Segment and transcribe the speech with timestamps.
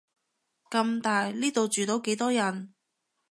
[0.71, 2.73] 咁大，呢度住到幾多人